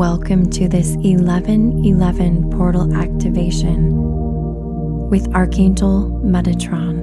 welcome 0.00 0.48
to 0.48 0.66
this 0.66 0.96
1111 0.96 2.50
portal 2.52 2.96
activation 2.96 3.90
with 5.10 5.30
Archangel 5.34 6.22
Metatron. 6.24 6.96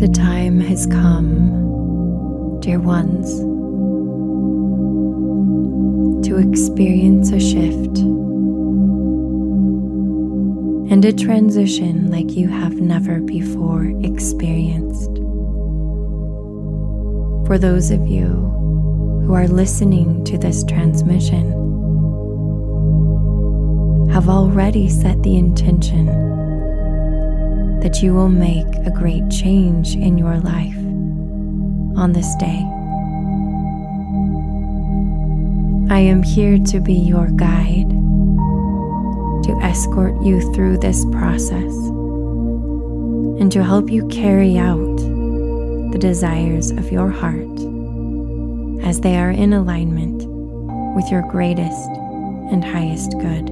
The 0.00 0.08
time 0.08 0.60
has 0.62 0.86
come, 0.86 2.58
dear 2.60 2.80
ones, 2.80 3.28
to 6.26 6.38
experience 6.38 7.32
a 7.32 7.38
shift 7.38 7.98
and 10.90 11.04
a 11.04 11.12
transition 11.12 12.10
like 12.10 12.30
you 12.30 12.48
have 12.48 12.80
never 12.80 13.20
before 13.20 13.92
experienced. 14.02 15.17
For 17.48 17.56
those 17.56 17.90
of 17.90 18.06
you 18.06 18.26
who 19.24 19.32
are 19.32 19.48
listening 19.48 20.22
to 20.26 20.36
this 20.36 20.62
transmission, 20.64 21.50
have 24.10 24.28
already 24.28 24.90
set 24.90 25.22
the 25.22 25.38
intention 25.38 26.04
that 27.80 28.02
you 28.02 28.12
will 28.12 28.28
make 28.28 28.66
a 28.84 28.90
great 28.90 29.30
change 29.30 29.94
in 29.94 30.18
your 30.18 30.38
life 30.40 30.76
on 31.96 32.12
this 32.12 32.36
day. 32.36 32.62
I 35.90 36.00
am 36.00 36.22
here 36.22 36.58
to 36.58 36.80
be 36.80 36.92
your 36.92 37.28
guide 37.28 37.88
to 39.44 39.58
escort 39.62 40.20
you 40.22 40.42
through 40.52 40.76
this 40.80 41.02
process 41.06 41.72
and 43.40 43.50
to 43.52 43.64
help 43.64 43.88
you 43.88 44.06
carry 44.08 44.58
out 44.58 45.17
the 45.90 45.98
desires 45.98 46.70
of 46.70 46.92
your 46.92 47.08
heart 47.08 47.58
as 48.84 49.00
they 49.00 49.16
are 49.16 49.30
in 49.30 49.54
alignment 49.54 50.22
with 50.94 51.10
your 51.10 51.22
greatest 51.30 51.88
and 52.50 52.62
highest 52.62 53.12
good. 53.12 53.50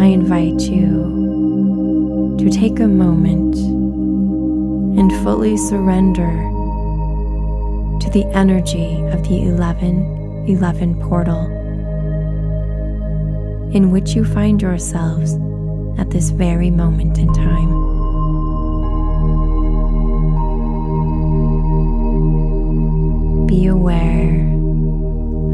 I 0.00 0.06
invite 0.06 0.62
you 0.62 2.36
to 2.38 2.50
take 2.50 2.80
a 2.80 2.88
moment 2.88 3.54
and 4.98 5.12
fully 5.24 5.56
surrender 5.56 6.30
to 8.00 8.10
the 8.10 8.24
energy 8.32 9.00
of 9.06 9.22
the 9.28 9.42
11 9.42 10.46
11 10.48 11.00
portal 11.02 11.46
in 13.72 13.90
which 13.90 14.14
you 14.14 14.24
find 14.24 14.62
yourselves 14.62 15.34
at 15.98 16.10
this 16.10 16.30
very 16.30 16.70
moment 16.70 17.18
in 17.18 17.32
time. 17.32 17.70
Be 23.46 23.66
aware 23.66 24.40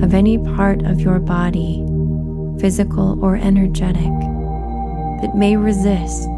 of 0.05 0.15
any 0.15 0.39
part 0.39 0.83
of 0.83 1.01
your 1.01 1.19
body, 1.19 1.85
physical 2.61 3.23
or 3.25 3.37
energetic, 3.37 4.13
that 5.23 5.35
may 5.35 5.57
resist 5.57 6.29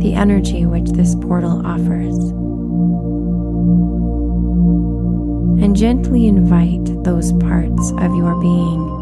the 0.00 0.14
energy 0.14 0.66
which 0.66 0.90
this 0.90 1.14
portal 1.14 1.64
offers. 1.66 2.32
and 5.64 5.74
gently 5.74 6.26
invite 6.26 6.84
those 7.04 7.32
parts 7.32 7.90
of 7.92 8.14
your 8.14 8.38
being 8.38 8.93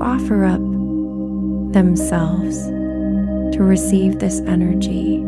offer 0.00 0.44
up 0.44 0.60
themselves 1.72 2.66
to 3.56 3.58
receive 3.62 4.18
this 4.18 4.40
energy. 4.40 5.18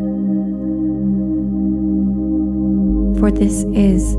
For 3.19 3.31
this 3.31 3.63
is 3.73 4.15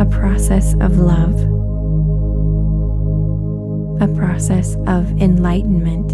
a 0.00 0.06
process 0.06 0.74
of 0.74 0.98
love, 0.98 1.34
a 4.00 4.12
process 4.14 4.76
of 4.86 5.10
enlightenment, 5.20 6.12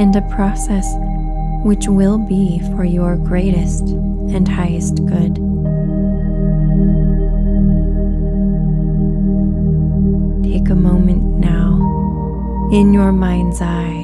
and 0.00 0.16
a 0.16 0.22
process 0.34 0.86
which 1.64 1.86
will 1.86 2.18
be 2.18 2.60
for 2.74 2.84
your 2.84 3.16
greatest 3.16 3.82
and 3.82 4.48
highest 4.48 5.04
good. 5.06 5.53
In 12.74 12.92
your 12.92 13.12
mind's 13.12 13.60
eye 13.62 14.02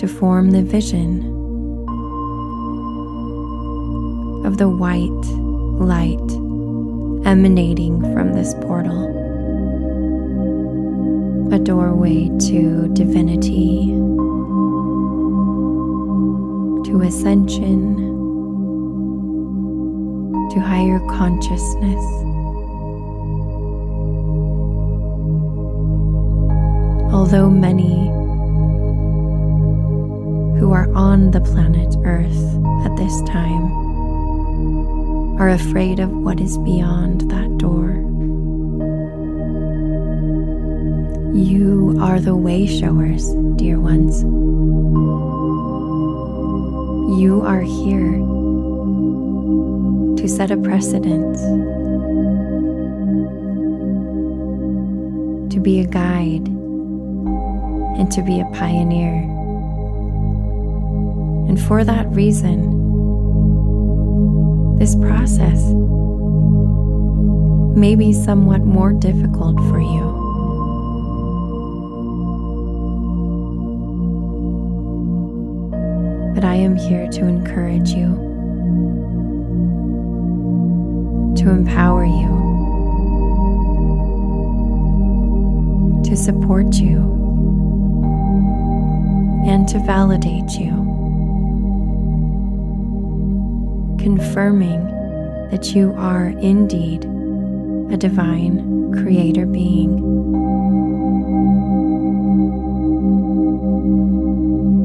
to 0.00 0.08
form 0.08 0.50
the 0.50 0.64
vision 0.64 1.20
of 4.44 4.58
the 4.58 4.68
white 4.68 5.26
light 5.78 6.18
emanating 7.24 8.00
from 8.12 8.32
this 8.32 8.52
portal, 8.62 9.06
a 11.54 11.58
doorway 11.60 12.28
to 12.40 12.88
divinity 12.94 13.86
to 16.82 17.00
ascension, 17.02 17.94
to 20.50 20.58
higher 20.58 20.98
consciousness. 21.10 22.35
Although 27.16 27.48
many 27.48 28.08
who 30.60 30.72
are 30.72 30.92
on 30.94 31.30
the 31.30 31.40
planet 31.40 31.96
Earth 32.04 32.44
at 32.84 32.94
this 32.98 33.22
time 33.22 33.72
are 35.40 35.48
afraid 35.48 35.98
of 35.98 36.10
what 36.12 36.40
is 36.40 36.58
beyond 36.58 37.22
that 37.30 37.56
door. 37.56 37.92
You 41.34 41.96
are 42.02 42.20
the 42.20 42.36
way 42.36 42.66
showers, 42.66 43.26
dear 43.56 43.80
ones. 43.80 44.22
You 47.18 47.40
are 47.46 47.62
here 47.62 48.12
to 50.16 50.28
set 50.28 50.50
a 50.50 50.58
precedent, 50.58 51.38
to 55.50 55.58
be 55.60 55.80
a 55.80 55.86
guide, 55.86 56.55
and 57.98 58.10
to 58.12 58.22
be 58.22 58.40
a 58.40 58.44
pioneer. 58.46 59.14
And 61.48 61.60
for 61.60 61.84
that 61.84 62.06
reason, 62.10 62.74
this 64.78 64.94
process 64.96 65.62
may 67.76 67.94
be 67.94 68.12
somewhat 68.12 68.62
more 68.62 68.92
difficult 68.92 69.56
for 69.68 69.80
you. 69.80 70.26
but 76.36 76.44
I 76.44 76.56
am 76.56 76.76
here 76.76 77.08
to 77.12 77.24
encourage 77.24 77.92
you, 77.92 78.14
to 81.38 81.48
empower 81.48 82.04
you, 82.04 82.28
to 86.04 86.14
support 86.14 86.74
you, 86.74 87.25
and 89.46 89.68
to 89.68 89.78
validate 89.78 90.50
you, 90.58 90.72
confirming 93.96 94.84
that 95.50 95.72
you 95.72 95.94
are 95.96 96.26
indeed 96.26 97.04
a 97.92 97.96
divine 97.96 98.92
creator 98.92 99.46
being. 99.46 100.02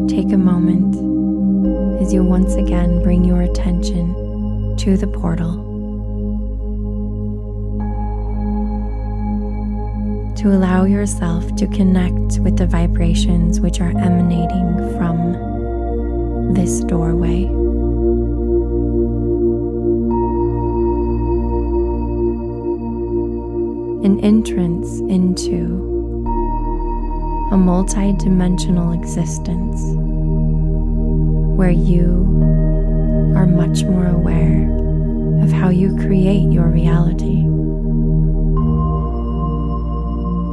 Take 0.07 0.31
a 0.31 0.37
moment 0.37 0.95
as 1.99 2.13
you 2.13 2.23
once 2.23 2.53
again 2.53 3.01
bring 3.01 3.25
your 3.25 3.41
attention 3.41 4.77
to 4.77 4.95
the 4.95 5.07
portal. 5.07 5.70
To 10.41 10.47
allow 10.47 10.85
yourself 10.85 11.55
to 11.57 11.67
connect 11.67 12.39
with 12.39 12.57
the 12.57 12.65
vibrations 12.65 13.59
which 13.59 13.79
are 13.79 13.91
emanating 13.91 14.75
from 14.97 16.53
this 16.55 16.79
doorway. 16.79 17.43
An 24.03 24.19
entrance 24.21 24.99
into 25.01 25.77
a 27.51 27.57
multi-dimensional 27.57 28.93
existence 28.93 29.79
where 31.55 31.69
you 31.69 32.25
are 33.37 33.45
much 33.45 33.83
more 33.83 34.07
aware 34.07 34.67
of 35.43 35.51
how 35.51 35.69
you 35.69 35.95
create 35.97 36.51
your 36.51 36.65
reality. 36.65 37.50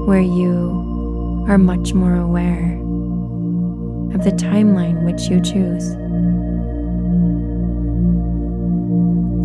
Where 0.09 0.23
you 0.23 1.45
are 1.51 1.59
much 1.59 1.93
more 1.93 2.17
aware 2.17 2.73
of 4.15 4.25
the 4.25 4.31
timeline 4.31 5.05
which 5.05 5.29
you 5.29 5.39
choose, 5.43 5.95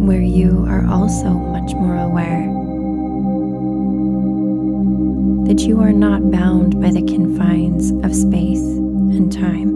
where 0.07 0.21
you 0.21 0.65
are 0.69 0.87
also 0.87 1.31
much 1.31 1.73
more 1.73 1.97
aware 1.97 2.45
that 5.47 5.63
you 5.63 5.81
are 5.81 5.91
not 5.91 6.31
bound 6.31 6.79
by 6.79 6.89
the 6.89 7.03
confines 7.11 7.91
of 8.05 8.15
space 8.15 8.63
and 8.63 9.33
time, 9.33 9.73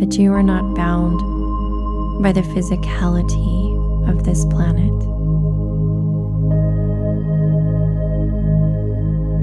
but 0.00 0.18
you 0.18 0.32
are 0.32 0.42
not 0.42 0.74
bound 0.74 1.20
by 2.24 2.32
the 2.32 2.42
physicality 2.42 4.08
of 4.10 4.24
this 4.24 4.44
planet. 4.46 5.17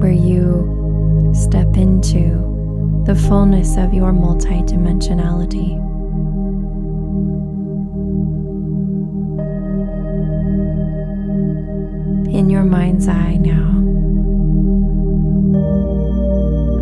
Where 0.05 0.13
you 0.13 1.33
step 1.33 1.75
into 1.77 3.01
the 3.07 3.15
fullness 3.15 3.75
of 3.75 3.91
your 3.91 4.11
multidimensionality. 4.11 5.81
In 12.31 12.51
your 12.51 12.65
mind's 12.65 13.07
eye 13.07 13.37
now, 13.37 13.71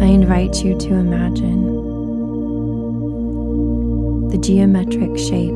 I 0.05 0.07
invite 0.09 0.61
you 0.61 0.77
to 0.79 0.93
imagine 0.93 1.61
the 4.31 4.37
geometric 4.37 5.17
shape 5.17 5.53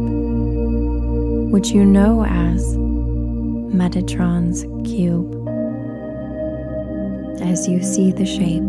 which 1.52 1.72
you 1.72 1.84
know 1.84 2.24
as 2.24 2.78
Metatron's 3.76 4.64
cube. 4.90 5.37
As 7.42 7.68
you 7.68 7.82
see 7.82 8.12
the 8.12 8.26
shape 8.26 8.64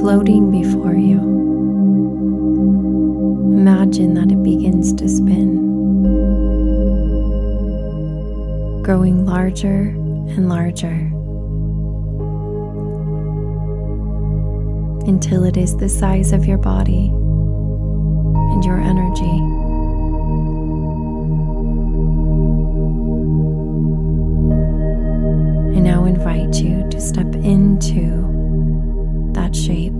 floating 0.00 0.50
before 0.50 0.94
you, 0.94 1.18
imagine 3.58 4.14
that 4.14 4.30
it 4.30 4.42
begins 4.42 4.92
to 4.94 5.08
spin, 5.08 5.56
growing 8.82 9.24
larger 9.24 9.94
and 10.36 10.48
larger. 10.48 11.10
Until 15.08 15.44
it 15.44 15.56
is 15.56 15.76
the 15.76 15.88
size 15.88 16.32
of 16.32 16.46
your 16.46 16.58
body 16.58 17.08
and 17.08 18.64
your 18.64 18.80
energy. 18.80 19.63
Invite 26.24 26.54
you 26.62 26.88
to 26.88 27.00
step 27.00 27.34
into 27.34 28.22
that 29.34 29.54
shape 29.54 29.92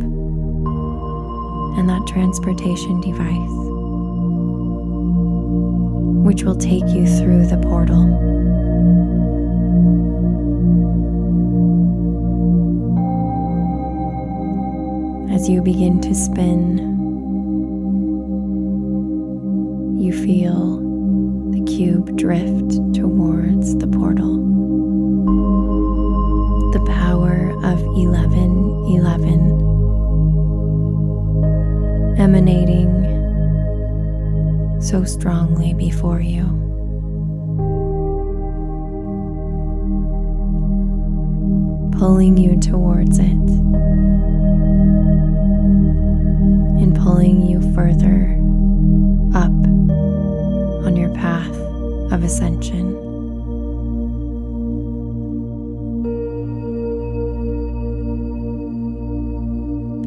and 1.77 1.89
that 1.89 2.07
transportation 2.07 3.01
device, 3.01 3.57
which 6.27 6.43
will 6.43 6.57
take 6.57 6.87
you 6.89 7.07
through 7.07 7.47
the 7.47 7.59
portal. 7.59 8.05
As 15.35 15.49
you 15.49 15.61
begin 15.61 16.01
to 16.01 16.15
spin, 16.15 16.79
you 20.01 20.13
feel 20.13 20.79
the 21.51 21.63
cube 21.65 22.17
drift 22.17 22.73
towards 22.95 23.77
the 23.77 23.87
portal 23.87 24.34
so 34.95 35.03
strongly 35.03 35.75
before 35.75 36.21
you. 36.21 36.45
Pulling 41.99 42.37
you 42.37 42.61
towards 42.61 43.19
it 43.19 43.25
and 46.81 46.95
pulling 46.95 47.43
you 47.45 47.61
further 47.75 48.39
up 49.37 49.51
on 50.87 50.95
your 50.95 51.13
path 51.13 51.57
of 52.13 52.23
ascension. 52.23 53.03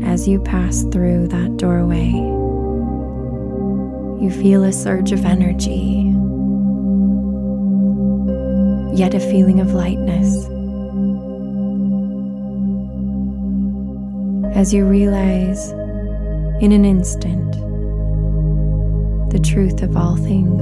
as 0.06 0.28
you 0.28 0.40
pass 0.40 0.84
through 0.86 1.28
that 1.28 1.58
doorway, 1.58 2.12
you 4.20 4.32
feel 4.32 4.64
a 4.64 4.72
surge 4.72 5.12
of 5.12 5.26
energy, 5.26 6.14
yet 8.96 9.14
a 9.14 9.20
feeling 9.20 9.60
of 9.60 9.74
lightness. 9.74 10.46
As 14.56 14.74
you 14.74 14.86
realize 14.86 15.72
in 16.62 16.72
an 16.72 16.84
instant 16.84 17.54
the 19.30 19.40
truth 19.40 19.84
of 19.84 19.96
all 19.96 20.16
things. 20.16 20.62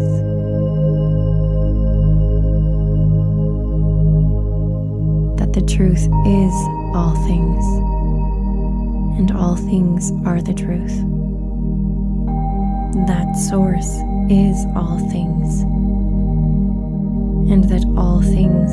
That 5.40 5.54
the 5.54 5.62
truth 5.62 6.04
is 6.25 6.54
all 6.94 7.16
things 7.25 7.66
and 9.18 9.31
all 9.31 9.56
things 9.56 10.12
are 10.25 10.42
the 10.42 10.54
truth. 10.54 11.15
That 12.95 13.36
source 13.36 14.00
is 14.30 14.65
all 14.75 14.97
things, 15.12 15.62
and 17.51 17.63
that 17.65 17.86
all 17.97 18.21
things 18.21 18.71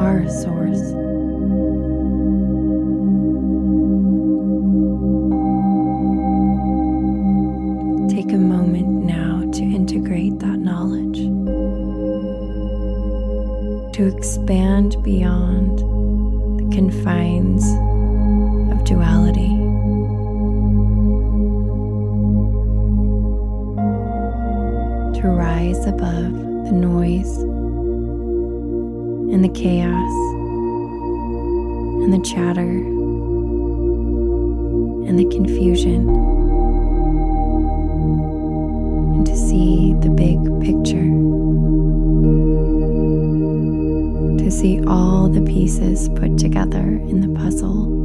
are 0.00 0.26
source. 0.28 0.80
Take 8.10 8.32
a 8.32 8.38
moment 8.38 9.04
now 9.04 9.48
to 9.52 9.62
integrate 9.62 10.38
that 10.40 10.58
knowledge, 10.58 11.18
to 13.94 14.06
expand 14.06 14.96
beyond 15.04 15.78
the 16.58 16.74
confines 16.74 17.64
of 18.72 18.82
duality. 18.84 19.57
Rise 25.68 25.86
above 25.86 26.32
the 26.64 26.72
noise 26.72 27.38
and 29.32 29.44
the 29.44 29.48
chaos 29.50 30.12
and 32.02 32.12
the 32.12 32.20
chatter 32.24 32.72
and 35.08 35.18
the 35.18 35.26
confusion 35.26 36.08
and 39.14 39.26
to 39.26 39.36
see 39.36 39.92
the 40.00 40.08
big 40.08 40.38
picture. 40.62 41.08
To 44.42 44.50
see 44.50 44.82
all 44.86 45.28
the 45.28 45.42
pieces 45.42 46.08
put 46.08 46.38
together 46.38 46.80
in 46.80 47.20
the 47.20 47.38
puzzle. 47.38 47.97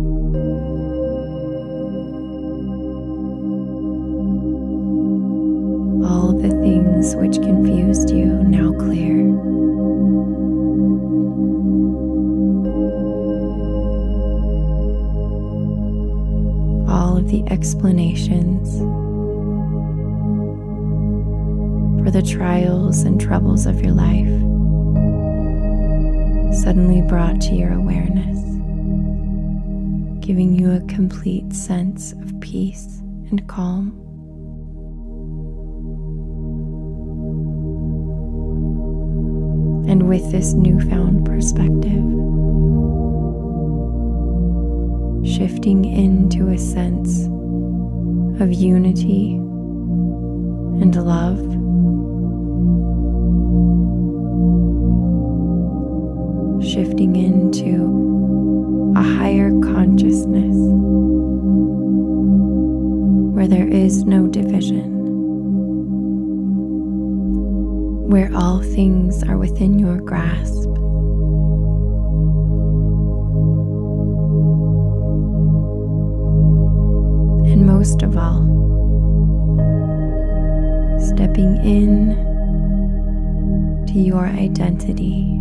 The 17.34 17.52
explanations 17.52 18.78
for 22.04 22.12
the 22.12 22.22
trials 22.22 23.02
and 23.02 23.20
troubles 23.20 23.66
of 23.66 23.82
your 23.82 23.92
life 23.92 24.28
suddenly 26.54 27.02
brought 27.02 27.42
to 27.42 27.56
your 27.56 27.74
awareness, 27.74 28.38
giving 30.24 30.54
you 30.54 30.74
a 30.74 30.82
complete 30.82 31.52
sense 31.54 32.12
of 32.12 32.40
peace 32.40 33.00
and 33.32 33.48
calm. 33.48 34.00
and 39.90 40.08
with 40.08 40.32
this 40.32 40.54
newfound 40.54 41.25
perspective, 41.25 42.04
shifting 45.25 45.86
into 45.86 46.50
a 46.50 46.58
sense 46.58 47.25
of 48.42 48.53
unity 48.53 49.36
and 50.82 50.96
love. 50.96 51.39
shifting 56.74 57.15
into 57.18 58.94
a 58.96 59.03
higher 59.03 59.51
consciousness 59.62 60.56
where 63.36 63.48
there 63.48 63.68
is 63.68 64.06
no 64.06 64.27
division, 64.27 64.89
where 68.10 68.32
all 68.34 68.63
things 68.63 69.22
are 69.24 69.38
within 69.38 69.77
your 69.77 69.98
grasp. 69.98 70.73
In 81.63 82.15
to 83.88 83.93
your 83.98 84.25
identity 84.25 85.39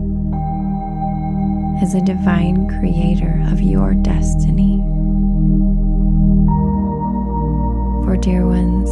as 1.82 1.94
a 1.94 2.00
divine 2.00 2.68
creator 2.78 3.44
of 3.50 3.60
your 3.60 3.94
destiny. 3.94 4.78
For, 8.04 8.16
dear 8.16 8.46
ones, 8.46 8.88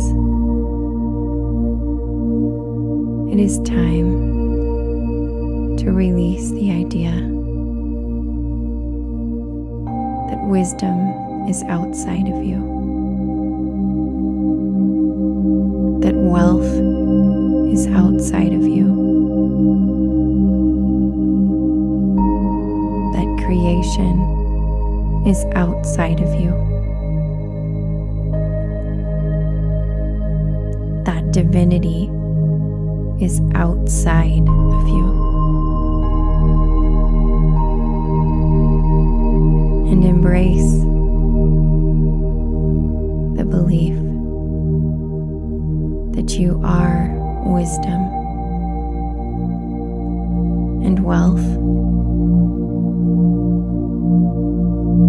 it 3.32 3.38
is 3.38 3.60
time 3.60 4.26
to 5.76 5.92
release 5.92 6.50
the 6.50 6.72
idea 6.72 7.12
that 10.30 10.40
wisdom 10.48 10.98
is 11.48 11.62
outside 11.64 12.26
of 12.26 12.42
you, 12.42 12.58
that 16.02 16.16
wealth 16.16 16.89
is 17.80 17.86
outside 17.94 18.52
of 18.52 18.62
you, 18.62 18.88
that 23.14 23.42
creation 23.42 25.24
is 25.26 25.46
outside 25.54 26.20
of 26.20 26.28
you. 26.38 26.50
That 31.06 31.32
divinity 31.32 32.10
is 33.24 33.40
outside 33.54 34.46
of 34.46 34.88
you. 34.88 35.08
And 39.90 40.04
embrace 40.04 40.72
the 43.38 43.44
belief 43.48 43.96
that 46.14 46.38
you 46.38 46.60
are 46.62 47.19
wisdom 47.46 48.00
and 50.84 51.04
wealth 51.04 51.38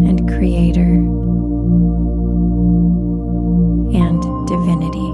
and 0.07 0.27
creator 0.27 0.93
and 3.93 4.21
divinity. 4.47 5.11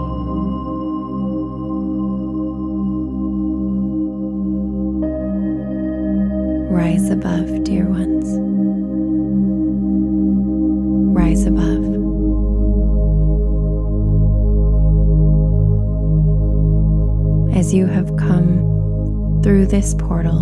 Rise 6.72 7.10
above, 7.10 7.57
As 17.58 17.74
you 17.74 17.88
have 17.88 18.16
come 18.18 19.42
through 19.42 19.66
this 19.66 19.96
portal, 19.96 20.42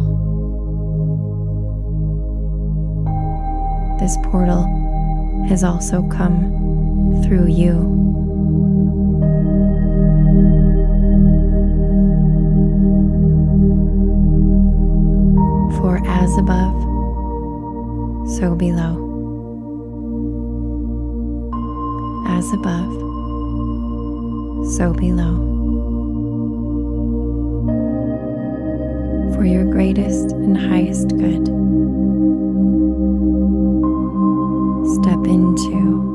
this 4.01 4.17
portal 4.23 4.65
has 5.47 5.63
also 5.63 6.05
come 6.09 7.23
through 7.23 7.47
you. 7.47 7.73
For 15.79 16.01
as 16.05 16.37
above, 16.37 16.81
so 18.37 18.55
below. 18.55 18.99
As 22.27 22.51
above, 22.51 22.93
so 24.73 24.91
below. 24.91 25.54
For 29.35 29.43
your 29.43 29.65
greatest 29.65 30.31
and 30.31 30.57
highest 30.57 31.09
good, 31.09 31.45
step 34.95 35.27
into 35.27 36.05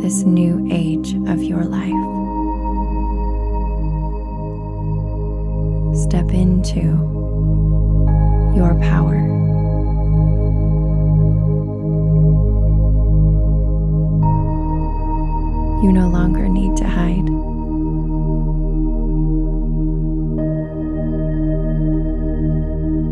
this 0.00 0.22
new 0.22 0.66
age 0.72 1.12
of 1.28 1.42
your 1.42 1.64
life. 1.64 1.92
Step 6.02 6.32
into 6.32 6.80
your 8.56 8.74
power. 8.80 9.18
You 15.82 15.92
no 15.92 16.08
longer 16.08 16.27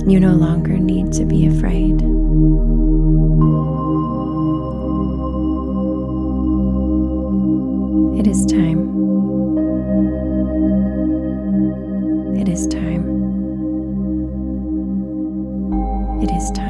You 0.09 0.21
no 0.21 0.35
longer 0.35 0.79
need 0.79 1.13
to 1.15 1.25
be 1.25 1.49
afraid. 1.49 2.01
It 8.17 8.27
is 8.29 8.47
time. 8.47 8.87
It 12.37 12.49
is 12.49 12.69
time. 12.69 13.03
It 16.23 16.31
is 16.31 16.51
time. 16.53 16.66